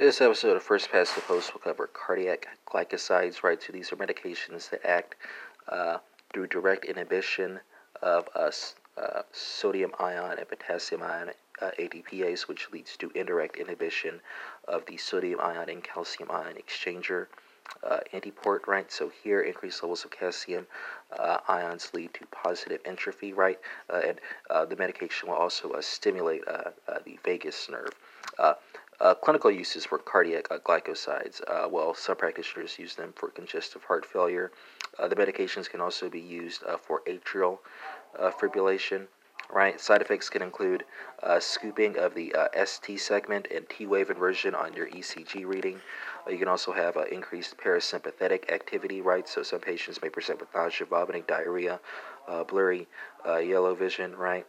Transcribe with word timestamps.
This 0.00 0.22
episode 0.22 0.56
of 0.56 0.62
First 0.62 0.90
Past 0.90 1.14
the 1.14 1.20
Post 1.20 1.52
will 1.52 1.60
cover 1.60 1.86
cardiac 1.86 2.48
glycosides, 2.66 3.42
right? 3.42 3.62
So 3.62 3.70
these 3.70 3.92
are 3.92 3.96
medications 3.96 4.70
that 4.70 4.82
act 4.82 5.14
uh, 5.68 5.98
through 6.32 6.46
direct 6.46 6.86
inhibition 6.86 7.60
of 8.00 8.26
uh, 8.34 8.50
uh, 8.96 9.22
sodium 9.32 9.92
ion 10.00 10.38
and 10.38 10.48
potassium 10.48 11.02
ion 11.02 11.32
uh, 11.60 11.72
ATPase, 11.78 12.48
which 12.48 12.70
leads 12.72 12.96
to 12.96 13.12
indirect 13.14 13.56
inhibition 13.56 14.22
of 14.66 14.86
the 14.86 14.96
sodium 14.96 15.38
ion 15.38 15.68
and 15.68 15.84
calcium 15.84 16.30
ion 16.30 16.54
exchanger 16.54 17.26
uh, 17.88 17.98
antiport, 18.12 18.66
right? 18.66 18.90
So 18.90 19.10
here, 19.22 19.40
increased 19.40 19.82
levels 19.82 20.04
of 20.04 20.10
calcium 20.10 20.66
uh, 21.18 21.38
ions 21.48 21.90
lead 21.94 22.14
to 22.14 22.26
positive 22.26 22.82
inotropy, 22.84 23.36
right? 23.36 23.58
Uh, 23.88 24.00
and 24.06 24.20
uh, 24.50 24.64
the 24.64 24.76
medication 24.76 25.28
will 25.28 25.36
also 25.36 25.70
uh, 25.70 25.80
stimulate 25.80 26.42
uh, 26.46 26.70
the 27.04 27.18
vagus 27.24 27.68
nerve. 27.68 27.94
clinical 29.22 29.50
uses 29.50 29.84
for 29.84 29.98
cardiac 29.98 30.48
glycosides. 30.64 31.40
well, 31.70 31.94
some 31.94 32.16
practitioners 32.16 32.78
use 32.78 32.94
them 32.94 33.12
for 33.16 33.28
congestive 33.30 33.82
heart 33.84 34.04
failure. 34.04 34.50
the 35.08 35.16
medications 35.16 35.68
can 35.68 35.80
also 35.80 36.08
be 36.08 36.20
used 36.20 36.62
for 36.82 37.02
atrial 37.06 37.58
fibrillation 38.38 39.06
right? 39.52 39.80
Side 39.80 40.02
effects 40.02 40.28
can 40.28 40.42
include 40.42 40.84
uh, 41.22 41.40
scooping 41.40 41.98
of 41.98 42.14
the 42.14 42.34
uh, 42.34 42.64
ST 42.64 42.98
segment 43.00 43.48
and 43.54 43.68
T 43.68 43.86
wave 43.86 44.10
inversion 44.10 44.54
on 44.54 44.72
your 44.74 44.88
ECG 44.88 45.46
reading. 45.46 45.80
Uh, 46.26 46.30
you 46.30 46.38
can 46.38 46.48
also 46.48 46.72
have 46.72 46.96
uh, 46.96 47.04
increased 47.12 47.56
parasympathetic 47.56 48.50
activity, 48.50 49.00
right? 49.00 49.28
So 49.28 49.42
some 49.42 49.60
patients 49.60 50.00
may 50.02 50.08
present 50.08 50.40
with 50.40 50.54
nausea, 50.54 50.86
vomiting, 50.86 51.24
diarrhea, 51.26 51.80
uh, 52.28 52.44
blurry 52.44 52.86
uh, 53.26 53.38
yellow 53.38 53.74
vision, 53.74 54.16
right? 54.16 54.46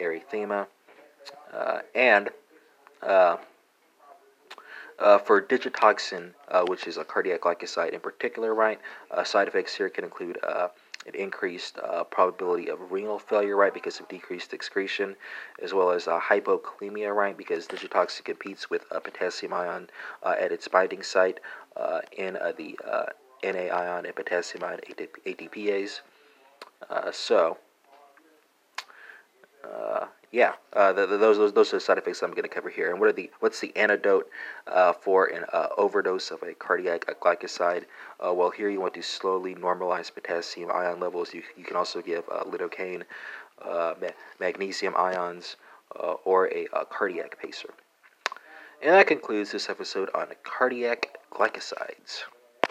erythema, 0.00 0.66
and 1.94 2.30
uh, 5.02 5.18
for 5.18 5.42
digitoxin, 5.42 6.32
uh, 6.48 6.64
which 6.68 6.86
is 6.86 6.96
a 6.96 7.04
cardiac 7.04 7.40
glycoside 7.40 7.92
in 7.92 8.00
particular, 8.00 8.54
right? 8.54 8.80
Uh, 9.10 9.24
side 9.24 9.48
effects 9.48 9.74
here 9.74 9.88
can 9.88 10.04
include 10.04 10.38
an 11.06 11.14
increased 11.14 11.78
uh, 11.78 12.04
probability 12.04 12.68
of 12.68 12.92
renal 12.92 13.18
failure, 13.18 13.56
right, 13.56 13.74
because 13.74 14.00
of 14.00 14.08
decreased 14.08 14.52
excretion, 14.52 15.16
as 15.62 15.72
well 15.72 15.90
as 15.90 16.06
uh, 16.06 16.20
hypokalemia, 16.20 17.14
right, 17.14 17.36
because 17.36 17.66
digitoxin 17.66 18.24
competes 18.24 18.70
with 18.70 18.84
a 18.90 19.00
potassium 19.00 19.52
ion 19.52 19.88
uh, 20.22 20.34
at 20.38 20.52
its 20.52 20.68
binding 20.68 21.02
site 21.02 21.40
in 22.12 22.36
uh, 22.36 22.52
the 22.56 22.78
uh, 22.88 23.06
Na 23.44 23.58
ion 23.58 24.06
and 24.06 24.14
potassium 24.14 24.64
ion 24.64 24.78
ATPase. 25.26 26.00
so, 27.12 27.58
yeah, 30.32 30.54
uh, 30.72 30.94
the, 30.94 31.06
the, 31.06 31.18
those, 31.18 31.36
those 31.36 31.52
those 31.52 31.74
are 31.74 31.76
the 31.76 31.80
side 31.80 31.98
effects 31.98 32.22
I'm 32.22 32.30
going 32.30 32.42
to 32.42 32.48
cover 32.48 32.70
here. 32.70 32.90
And 32.90 32.98
what 32.98 33.08
are 33.10 33.12
the 33.12 33.30
what's 33.40 33.60
the 33.60 33.76
antidote 33.76 34.28
uh, 34.66 34.94
for 34.94 35.26
an 35.26 35.44
uh, 35.52 35.68
overdose 35.76 36.30
of 36.30 36.42
a 36.42 36.54
cardiac 36.54 37.04
glycoside? 37.20 37.84
Uh, 38.18 38.32
well, 38.32 38.48
here 38.50 38.70
you 38.70 38.80
want 38.80 38.94
to 38.94 39.02
slowly 39.02 39.54
normalize 39.54 40.12
potassium 40.12 40.70
ion 40.72 41.00
levels. 41.00 41.34
You, 41.34 41.42
you 41.56 41.64
can 41.64 41.76
also 41.76 42.00
give 42.00 42.24
uh, 42.32 42.44
lidocaine, 42.44 43.02
uh, 43.62 43.92
ma- 44.00 44.08
magnesium 44.40 44.94
ions, 44.96 45.56
or 46.24 46.46
a, 46.46 46.66
a 46.72 46.86
cardiac 46.86 47.38
pacer. 47.38 47.68
And 48.80 48.94
that 48.94 49.06
concludes 49.06 49.52
this 49.52 49.68
episode 49.68 50.08
on 50.14 50.28
cardiac 50.42 51.18
glycosides. 51.30 52.22